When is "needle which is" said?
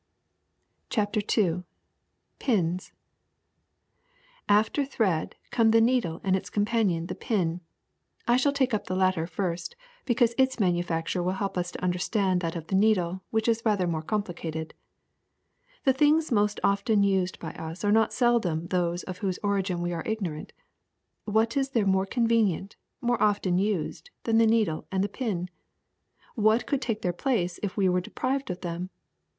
12.75-13.61